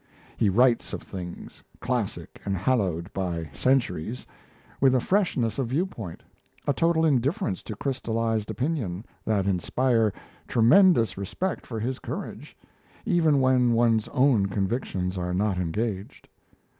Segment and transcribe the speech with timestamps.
[0.35, 4.25] He writes of things, classic and hallowed by centuries,
[4.79, 6.23] with a freshness of viewpoint,
[6.67, 10.11] a total indifference to crystallized opinion, that inspire
[10.47, 12.57] tremendous respect for his courage,
[13.05, 16.27] even when one's own convictions are not engaged.